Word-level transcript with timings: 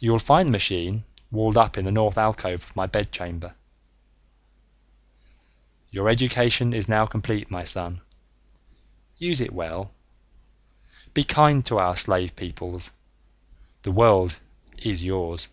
You 0.00 0.10
will 0.10 0.18
find 0.18 0.48
the 0.48 0.58
machine 0.58 1.04
walled 1.30 1.56
up 1.56 1.78
in 1.78 1.84
the 1.84 1.92
North 1.92 2.18
alcove 2.18 2.64
of 2.64 2.74
my 2.74 2.88
bedchamber. 2.88 3.54
Your 5.92 6.08
education 6.08 6.74
is 6.74 6.88
now 6.88 7.06
complete 7.06 7.48
my 7.48 7.62
son, 7.62 8.00
use 9.18 9.40
it 9.40 9.52
well. 9.54 9.92
Be 11.14 11.22
kind 11.22 11.64
to 11.66 11.78
our 11.78 11.94
slave 11.94 12.34
peoples, 12.34 12.90
the 13.82 13.92
world 13.92 14.40
is 14.78 15.04
yours. 15.04 15.48